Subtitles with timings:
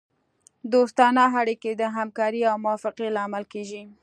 [0.73, 3.83] دوستانه اړیکې د همکارۍ او موافقې لامل کیږي